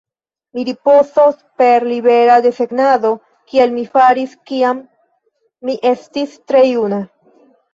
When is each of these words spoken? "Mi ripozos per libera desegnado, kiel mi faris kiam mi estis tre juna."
"Mi 0.57 0.61
ripozos 0.69 1.35
per 1.61 1.85
libera 1.89 2.37
desegnado, 2.47 3.11
kiel 3.51 3.75
mi 3.75 3.85
faris 3.99 4.33
kiam 4.53 4.83
mi 5.71 5.77
estis 5.93 6.35
tre 6.51 6.65
juna." 6.73 7.01